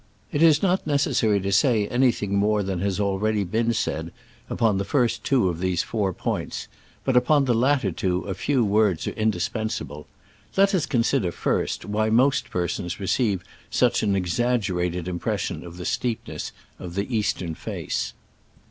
It 0.31 0.41
is 0.41 0.63
not 0.63 0.87
necessary 0.87 1.39
to 1.41 1.51
say 1.51 1.87
anything 1.89 2.33
more 2.35 2.63
than 2.63 2.79
has 2.81 2.97
been 2.97 3.05
already 3.05 3.45
said 3.73 4.11
upon 4.49 4.79
the 4.79 4.83
first 4.83 5.23
two 5.23 5.47
of 5.47 5.59
these 5.59 5.83
four 5.83 6.11
points, 6.11 6.67
but 7.05 7.15
upon 7.15 7.45
the 7.45 7.53
latter 7.53 7.91
two 7.91 8.21
a 8.23 8.33
few 8.33 8.65
words 8.65 9.05
are 9.07 9.11
indispensable. 9.11 10.07
Let 10.57 10.73
us 10.73 10.87
consider, 10.87 11.31
first, 11.31 11.85
why 11.85 12.09
most 12.09 12.49
persons 12.49 12.99
receive 12.99 13.43
such 13.69 14.01
an 14.01 14.15
exaggerated 14.15 15.07
impression 15.07 15.63
of 15.63 15.77
the 15.77 15.85
steepness 15.85 16.51
of 16.79 16.95
the 16.95 17.15
eastern 17.15 17.53
face. 17.53 18.13